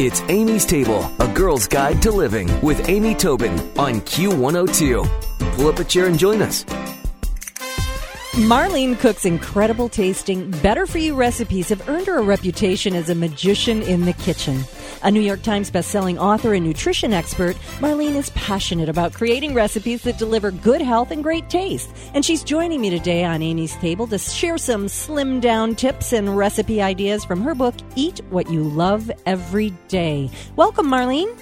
[0.00, 5.54] It's Amy's Table, a girl's guide to living with Amy Tobin on Q102.
[5.54, 6.64] Pull up a chair and join us.
[8.34, 13.14] Marlene Koch's incredible tasting, better for you recipes have earned her a reputation as a
[13.14, 14.64] magician in the kitchen.
[15.04, 20.00] A New York Times bestselling author and nutrition expert, Marlene is passionate about creating recipes
[20.04, 21.94] that deliver good health and great taste.
[22.14, 26.34] And she's joining me today on Amy's Table to share some slim down tips and
[26.34, 30.30] recipe ideas from her book, Eat What You Love Every Day.
[30.56, 31.36] Welcome, Marlene.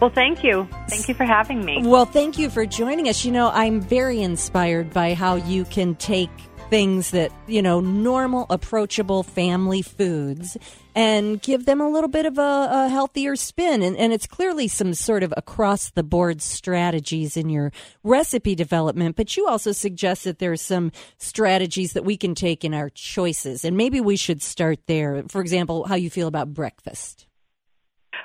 [0.00, 0.66] Well, thank you.
[0.88, 1.82] Thank you for having me.
[1.84, 3.22] Well, thank you for joining us.
[3.22, 6.30] You know, I'm very inspired by how you can take
[6.72, 10.56] things that, you know, normal, approachable family foods
[10.94, 13.82] and give them a little bit of a, a healthier spin.
[13.82, 17.72] And, and it's clearly some sort of across the board strategies in your
[18.02, 19.16] recipe development.
[19.16, 23.66] But you also suggest that there's some strategies that we can take in our choices.
[23.66, 25.24] And maybe we should start there.
[25.28, 27.26] For example, how you feel about breakfast.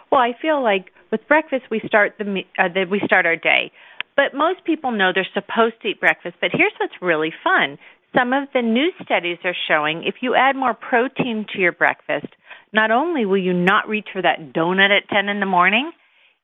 [0.10, 3.74] Well, I feel like with breakfast we start the, uh, the we start our day.
[4.16, 6.38] But most people know they're supposed to eat breakfast.
[6.40, 7.78] But here's what's really fun.
[8.18, 12.28] Some of the new studies are showing if you add more protein to your breakfast,
[12.74, 15.92] not only will you not reach for that donut at 10 in the morning,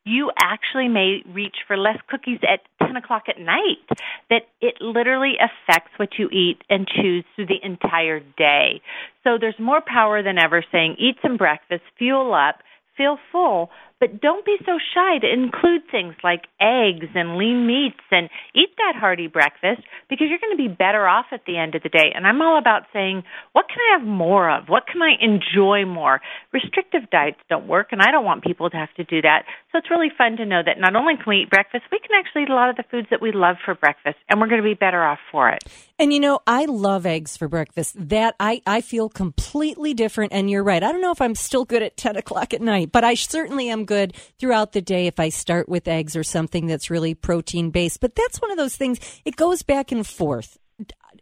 [0.06, 3.82] you actually may reach for less cookies at 10 o'clock at night.
[4.30, 8.82] That it literally affects what you eat and choose through the entire day.
[9.24, 12.58] So there's more power than ever saying eat some breakfast, fuel up,
[12.98, 13.72] feel full,
[14.04, 18.76] but don't be so shy to include things like eggs and lean meats and eat
[18.76, 21.88] that hearty breakfast because you're going to be better off at the end of the
[21.88, 22.12] day.
[22.14, 24.68] And I'm all about saying, what can I have more of?
[24.68, 26.20] What can I enjoy more?
[26.52, 29.46] Restrictive diets don't work, and I don't want people to have to do that.
[29.72, 32.12] So it's really fun to know that not only can we eat breakfast, we can
[32.20, 34.62] actually eat a lot of the foods that we love for breakfast, and we're going
[34.62, 35.64] to be better off for it.
[35.98, 37.96] And you know, I love eggs for breakfast.
[37.98, 40.34] That I, I feel completely different.
[40.34, 40.84] And you're right.
[40.84, 43.70] I don't know if I'm still good at 10 o'clock at night, but I certainly
[43.70, 43.93] am good
[44.40, 48.00] throughout the day if I start with eggs or something that's really protein based.
[48.00, 50.58] But that's one of those things, it goes back and forth.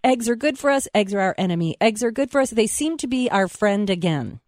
[0.04, 1.76] Eggs are good for us, eggs are our enemy.
[1.80, 4.40] Eggs are good for us, they seem to be our friend again.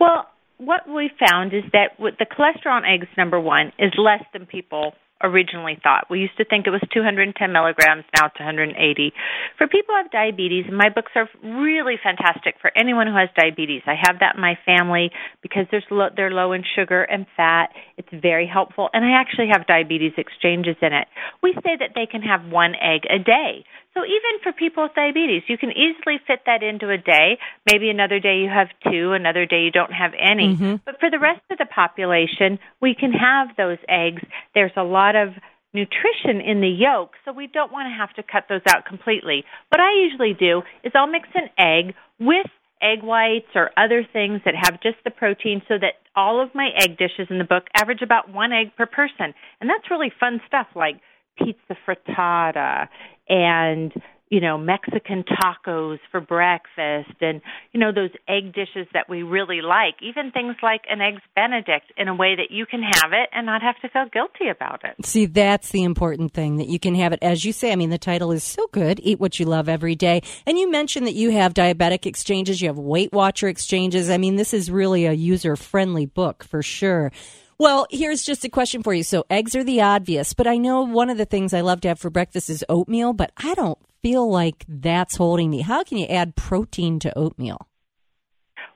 [0.00, 0.26] Well,
[0.58, 4.46] what we found is that with the cholesterol in eggs, number one, is less than
[4.46, 6.10] people originally thought.
[6.10, 9.12] We used to think it was 210 milligrams, now it's 180.
[9.58, 13.82] For people who have diabetes, my books are really fantastic for anyone who has diabetes.
[13.86, 15.10] I have that in my family
[15.42, 17.70] because there's low, they're low in sugar and fat.
[17.96, 21.08] It's very helpful, and I actually have diabetes exchanges in it.
[21.42, 23.64] We say that they can have one egg a day.
[23.94, 27.38] So even for people with diabetes, you can easily fit that into a day.
[27.70, 30.54] Maybe another day you have two, another day you don't have any.
[30.54, 30.76] Mm-hmm.
[30.84, 34.22] But for the rest of the population, we can have those eggs.
[34.54, 35.34] There's a lot of
[35.74, 39.44] nutrition in the yolk, so we don't want to have to cut those out completely.
[39.68, 42.46] What I usually do is I'll mix an egg with
[42.82, 46.70] egg whites or other things that have just the protein so that all of my
[46.80, 49.32] egg dishes in the book average about one egg per person.
[49.60, 51.00] And that's really fun stuff like
[51.36, 52.88] pizza frittata
[53.28, 53.92] and
[54.32, 59.60] you know Mexican tacos for breakfast and you know those egg dishes that we really
[59.60, 63.28] like even things like an eggs benedict in a way that you can have it
[63.32, 65.04] and not have to feel guilty about it.
[65.04, 67.18] See that's the important thing that you can have it.
[67.20, 69.94] As you say i mean the title is so good eat what you love every
[69.94, 70.22] day.
[70.46, 74.08] And you mentioned that you have diabetic exchanges you have weight watcher exchanges.
[74.08, 77.12] I mean this is really a user friendly book for sure
[77.58, 79.02] well, here's just a question for you.
[79.02, 81.88] So, eggs are the obvious, but I know one of the things I love to
[81.88, 85.60] have for breakfast is oatmeal, but I don't feel like that's holding me.
[85.60, 87.68] How can you add protein to oatmeal?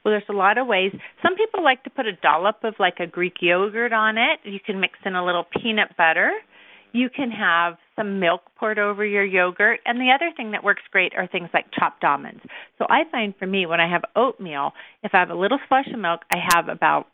[0.04, 0.92] Well, there's a lot of ways.
[1.20, 4.38] Some people like to put a dollop of like a Greek yogurt on it.
[4.44, 6.30] You can mix in a little peanut butter.
[6.92, 9.80] You can have some milk poured over your yogurt.
[9.84, 12.40] And the other thing that works great are things like chopped almonds.
[12.78, 15.88] So I find for me, when I have oatmeal, if I have a little splash
[15.92, 17.08] of milk, I have about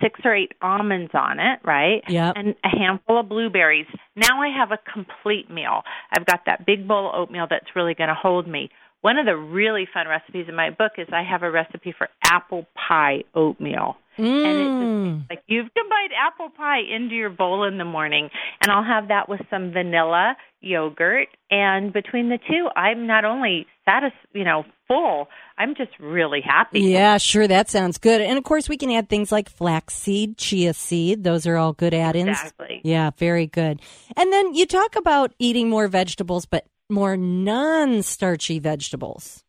[0.00, 2.02] six or eight almonds on it, right?
[2.08, 2.32] Yeah.
[2.34, 3.86] And a handful of blueberries.
[4.16, 5.82] Now I have a complete meal.
[6.16, 8.70] I've got that big bowl of oatmeal that's really going to hold me.
[9.00, 12.08] One of the really fun recipes in my book is I have a recipe for
[12.24, 13.96] apple pie oatmeal.
[14.18, 14.44] Mm.
[14.44, 18.30] And it's like you've combined apple pie into your bowl in the morning.
[18.60, 21.28] And I'll have that with some vanilla yogurt.
[21.50, 26.80] And between the two, I'm not only satisfied, you know, full, I'm just really happy.
[26.80, 27.46] Yeah, sure.
[27.46, 28.20] That sounds good.
[28.20, 31.22] And of course, we can add things like flaxseed, chia seed.
[31.22, 32.30] Those are all good add ins.
[32.30, 32.80] Exactly.
[32.82, 33.80] Yeah, very good.
[34.16, 39.44] And then you talk about eating more vegetables, but more non starchy vegetables.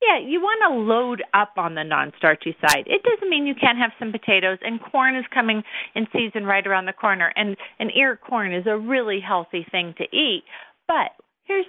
[0.00, 2.86] Yeah, you want to load up on the non-starchy side.
[2.86, 5.62] It doesn't mean you can't have some potatoes, and corn is coming
[5.94, 9.66] in season right around the corner, and an ear of corn is a really healthy
[9.70, 10.44] thing to eat.
[10.86, 11.10] But
[11.44, 11.66] here's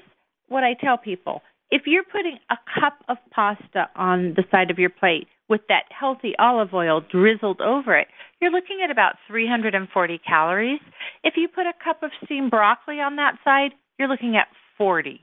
[0.48, 4.78] what I tell people: if you're putting a cup of pasta on the side of
[4.78, 8.08] your plate, with that healthy olive oil drizzled over it,
[8.40, 10.80] you're looking at about 340 calories.
[11.24, 14.48] If you put a cup of steamed broccoli on that side, you're looking at
[14.78, 15.20] 40.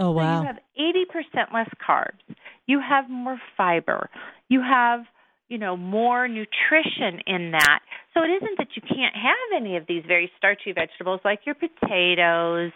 [0.00, 0.38] Oh, wow.
[0.38, 2.36] So you have 80% less carbs.
[2.66, 4.08] You have more fiber.
[4.48, 5.00] You have,
[5.48, 7.80] you know, more nutrition in that.
[8.14, 11.56] So it isn't that you can't have any of these very starchy vegetables like your
[11.56, 12.72] potatoes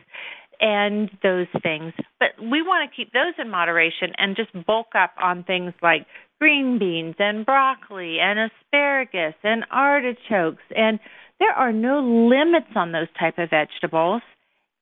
[0.61, 1.93] and those things.
[2.19, 6.07] But we want to keep those in moderation and just bulk up on things like
[6.39, 10.99] green beans and broccoli and asparagus and artichokes and
[11.39, 14.23] there are no limits on those type of vegetables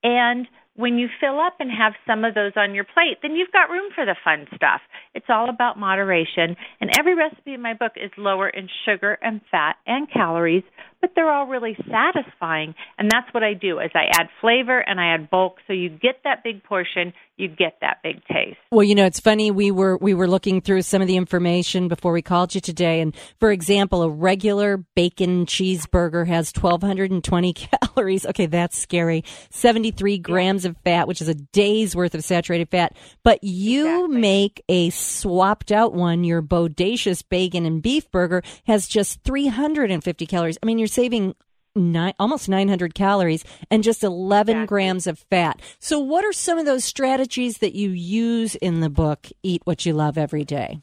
[0.04, 0.46] and
[0.76, 3.70] when you fill up and have some of those on your plate, then you've got
[3.70, 4.80] room for the fun stuff.
[5.14, 6.56] It's all about moderation.
[6.80, 10.64] And every recipe in my book is lower in sugar and fat and calories,
[11.04, 12.74] but they're all really satisfying.
[12.96, 15.90] And that's what I do is I add flavor and I add bulk so you
[15.90, 18.56] get that big portion, you get that big taste.
[18.70, 21.88] Well, you know, it's funny we were we were looking through some of the information
[21.88, 28.24] before we called you today and for example, a regular bacon cheeseburger has 1220 calories.
[28.24, 29.24] Okay, that's scary.
[29.50, 32.96] 73 grams of fat, which is a day's worth of saturated fat.
[33.22, 34.20] But you Exactly.
[34.20, 40.56] make a swapped out one, your bodacious bacon and beef burger has just 350 calories.
[40.62, 41.34] I mean, you're saving
[41.76, 44.66] nine, almost 900 calories and just 11 Exactly.
[44.66, 45.60] grams of fat.
[45.78, 49.84] So, what are some of those strategies that you use in the book, Eat What
[49.84, 50.80] You Love Every Day?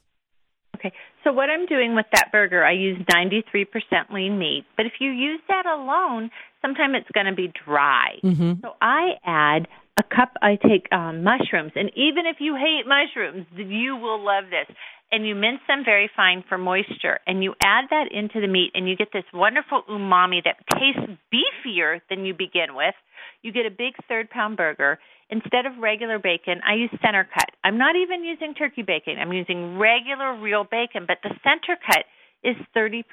[0.76, 0.94] Okay.
[1.24, 3.68] So what I'm doing with that burger, I use 93%
[4.12, 4.66] lean meat.
[4.76, 6.32] But if you use that alone,
[6.62, 8.18] sometimes it's going to be dry.
[8.24, 8.54] Mm-hmm.
[8.62, 9.68] So I add
[9.98, 10.34] a cup.
[10.42, 14.76] I take um, mushrooms, and even if you hate mushrooms, you will love this.
[15.12, 18.72] And you mince them very fine for moisture, and you add that into the meat,
[18.74, 22.96] and you get this wonderful umami that tastes beefier than you begin with.
[23.42, 25.00] You get a big third pound burger.
[25.30, 27.52] Instead of regular bacon, I use center cut.
[27.64, 29.16] I'm not even using turkey bacon.
[29.20, 32.06] I'm using regular real bacon, but the center cut
[32.44, 33.04] is 30%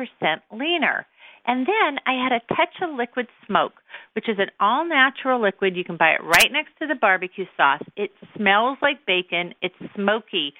[0.52, 1.06] leaner.
[1.46, 3.72] And then I had a touch of liquid smoke,
[4.14, 5.76] which is an all natural liquid.
[5.76, 7.82] You can buy it right next to the barbecue sauce.
[7.96, 10.52] It smells like bacon, it's smoky.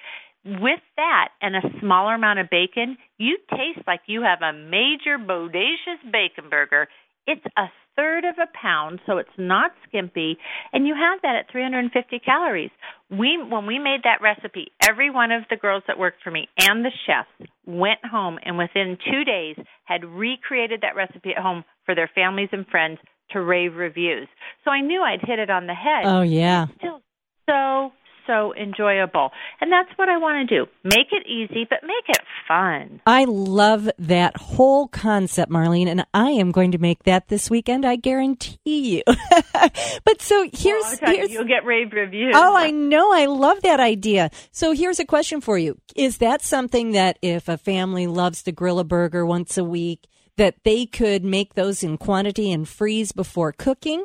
[0.44, 5.18] With that and a smaller amount of bacon, you taste like you have a major
[5.18, 6.88] bodacious bacon burger.
[7.26, 10.38] It's a third of a pound, so it's not skimpy,
[10.72, 12.70] and you have that at 350 calories.
[13.10, 16.48] We, when we made that recipe, every one of the girls that worked for me
[16.58, 21.64] and the chefs went home and within two days had recreated that recipe at home
[21.84, 22.98] for their families and friends
[23.32, 24.28] to rave reviews.
[24.64, 26.04] So I knew I'd hit it on the head.
[26.04, 26.66] Oh, yeah.
[26.78, 27.02] Still
[27.48, 27.92] so,
[28.28, 29.30] so enjoyable.
[29.60, 30.70] And that's what I want to do.
[30.84, 33.00] Make it easy, but make it fun.
[33.06, 37.84] I love that whole concept, Marlene, and I am going to make that this weekend.
[37.84, 39.02] I guarantee you.
[40.04, 42.34] but so here's, you, here's you'll get rave reviews.
[42.36, 43.12] Oh, I know.
[43.12, 44.30] I love that idea.
[44.52, 45.78] So here's a question for you.
[45.96, 50.06] Is that something that if a family loves to grill a burger once a week,
[50.36, 54.04] that they could make those in quantity and freeze before cooking?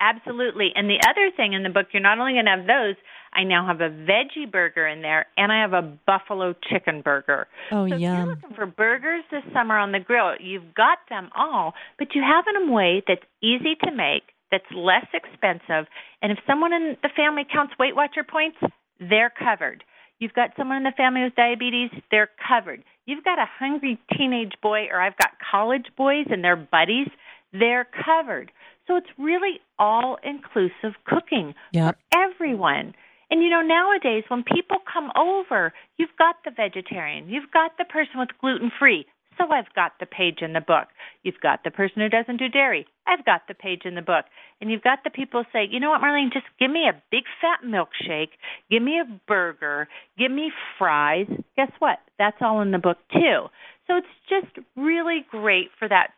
[0.00, 0.70] Absolutely.
[0.74, 2.94] And the other thing in the book, you're not only going to have those,
[3.32, 7.46] I now have a veggie burger in there, and I have a buffalo chicken burger.
[7.70, 11.30] Oh, so if you're looking for burgers this summer on the grill, you've got them
[11.36, 15.86] all, but you have them in a way that's easy to make, that's less expensive,
[16.22, 18.56] and if someone in the family counts Weight Watcher points,
[18.98, 19.84] they're covered.
[20.20, 22.82] You've got someone in the family with diabetes, they're covered.
[23.04, 27.08] You've got a hungry teenage boy, or I've got college boys and their buddies,
[27.52, 28.50] they're covered.
[28.88, 31.96] So it's really all inclusive cooking Yep.
[32.10, 32.94] for everyone.
[33.30, 37.84] And you know, nowadays when people come over, you've got the vegetarian, you've got the
[37.84, 39.06] person with gluten free.
[39.36, 40.88] So I've got the page in the book.
[41.22, 42.86] You've got the person who doesn't do dairy.
[43.06, 44.24] I've got the page in the book.
[44.60, 47.00] And you've got the people who say, you know what, Marlene, just give me a
[47.12, 48.34] big fat milkshake,
[48.68, 49.86] give me a burger,
[50.18, 51.28] give me fries.
[51.56, 51.98] Guess what?
[52.18, 53.46] That's all in the book too.
[53.86, 56.08] So it's just really great for that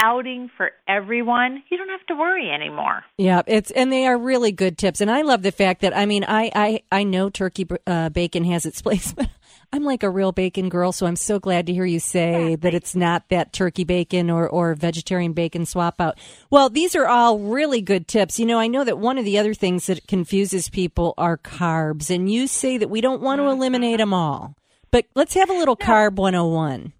[0.00, 1.62] outing for everyone.
[1.70, 3.04] You don't have to worry anymore.
[3.16, 5.00] Yeah, it's and they are really good tips.
[5.00, 8.44] And I love the fact that I mean, I I I know turkey uh, bacon
[8.44, 9.28] has its place, but
[9.72, 12.74] I'm like a real bacon girl, so I'm so glad to hear you say that
[12.74, 16.18] it's not that turkey bacon or or vegetarian bacon swap out.
[16.50, 18.38] Well, these are all really good tips.
[18.38, 22.14] You know, I know that one of the other things that confuses people are carbs,
[22.14, 24.54] and you say that we don't want to eliminate them all.
[24.90, 26.94] But let's have a little carb 101.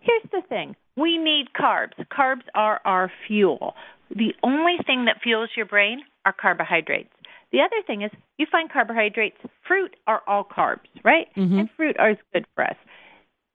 [0.00, 1.92] Here's the thing we need carbs.
[2.12, 3.74] Carbs are our fuel.
[4.10, 7.10] The only thing that fuels your brain are carbohydrates.
[7.52, 11.26] The other thing is you find carbohydrates, fruit are all carbs, right?
[11.36, 11.58] Mm-hmm.
[11.58, 12.76] And fruit are good for us.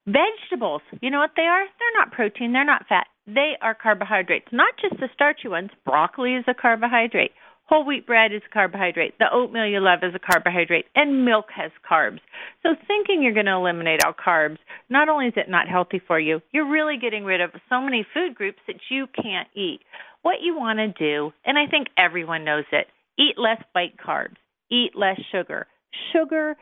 [0.06, 1.64] Vegetables, you know what they are?
[1.64, 3.06] They're not protein, they're not fat.
[3.26, 5.70] They are carbohydrates, not just the starchy ones.
[5.84, 7.32] Broccoli is a carbohydrate.
[7.66, 9.18] Whole wheat bread is a carbohydrate.
[9.18, 10.84] The oatmeal you love is a carbohydrate.
[10.94, 12.20] And milk has carbs.
[12.62, 14.58] So thinking you're going to eliminate all carbs,
[14.90, 18.06] not only is it not healthy for you, you're really getting rid of so many
[18.12, 19.80] food groups that you can't eat.
[20.22, 22.86] What you want to do, and I think everyone knows it,
[23.18, 24.36] eat less white carbs,
[24.70, 25.66] eat less sugar.
[26.12, 26.56] Sugar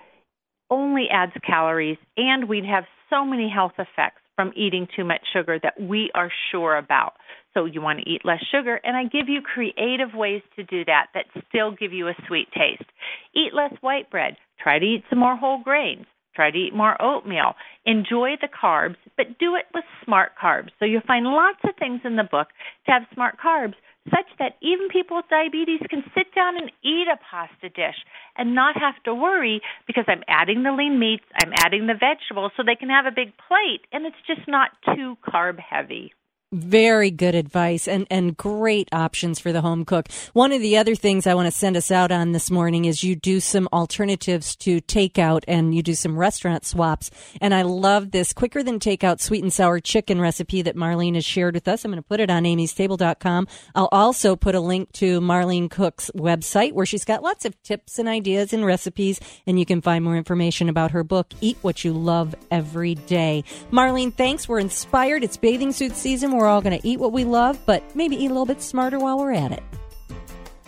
[0.71, 5.59] only adds calories, and we'd have so many health effects from eating too much sugar
[5.63, 7.15] that we are sure about.
[7.55, 10.85] So you want to eat less sugar, and I give you creative ways to do
[10.87, 12.89] that that still give you a sweet taste.
[13.35, 14.37] Eat less white bread.
[14.63, 16.07] Try to eat some more whole grains.
[16.35, 17.55] Try to eat more oatmeal.
[17.85, 20.71] Enjoy the carbs, but do it with smart carbs.
[20.79, 22.49] So you'll find lots of things in the book
[22.87, 23.75] to have smart carbs
[24.11, 27.95] such that even people with diabetes can sit down and eat a pasta dish
[28.37, 32.53] and not have to worry because I'm adding the lean meats, I'm adding the vegetables
[32.57, 36.13] so they can have a big plate and it's just not too carb heavy.
[36.53, 40.09] Very good advice and, and great options for the home cook.
[40.35, 43.03] One of the other things I want to send us out on this morning is
[43.03, 47.11] you do some alternatives to takeout and you do some restaurant swaps.
[47.41, 51.25] And I love this quicker than takeout sweet and sour chicken recipe that Marlene has
[51.25, 51.87] shared with us.
[51.87, 53.49] I'm going to put it on amystable.com.
[53.75, 57.99] I'll also put a link to Marlene Koch's website where she's got lots of tips
[57.99, 59.21] and ideas and recipes.
[59.47, 63.45] And you can find more information about her book, Eat What You Love Every Day.
[63.71, 64.47] Marlene, thanks.
[64.47, 65.25] We're inspired.
[65.25, 66.33] It's bathing suit season.
[66.33, 68.61] We're we're all going to eat what we love, but maybe eat a little bit
[68.61, 69.63] smarter while we're at it.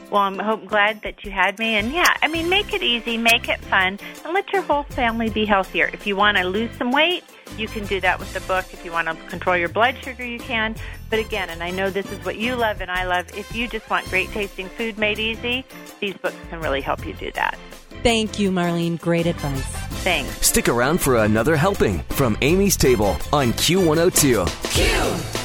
[0.08, 1.74] Well, I'm hope, glad that you had me.
[1.74, 5.30] And yeah, I mean, make it easy, make it fun, and let your whole family
[5.30, 5.90] be healthier.
[5.92, 7.24] If you want to lose some weight,
[7.58, 8.66] you can do that with the book.
[8.72, 10.76] If you want to control your blood sugar, you can.
[11.10, 13.66] But again, and I know this is what you love and I love, if you
[13.66, 15.64] just want great tasting food made easy,
[15.98, 17.58] these books can really help you do that.
[18.04, 19.00] Thank you, Marlene.
[19.00, 19.64] Great advice.
[20.04, 20.46] Thanks.
[20.46, 24.46] Stick around for another helping from Amy's Table on Q102.
[24.70, 25.43] Q.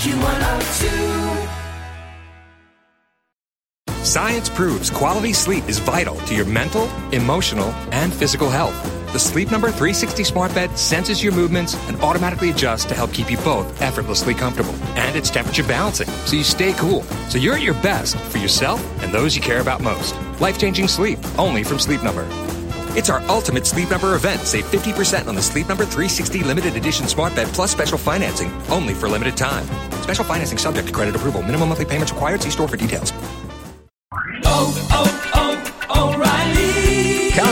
[0.00, 1.48] Q102.
[4.02, 8.74] Science proves quality sleep is vital to your mental, emotional, and physical health.
[9.12, 13.30] The Sleep Number 360 smart bed senses your movements and automatically adjusts to help keep
[13.30, 14.72] you both effortlessly comfortable.
[14.96, 17.02] And it's temperature balancing, so you stay cool.
[17.28, 20.14] So you're at your best for yourself and those you care about most.
[20.40, 22.26] Life changing sleep, only from Sleep Number.
[22.96, 24.42] It's our ultimate Sleep Number event.
[24.42, 28.94] Save 50% on the Sleep Number 360 limited edition smart bed plus special financing, only
[28.94, 29.64] for limited time.
[30.02, 31.42] Special financing subject to credit approval.
[31.42, 32.42] Minimum monthly payments required.
[32.42, 33.12] See store for details.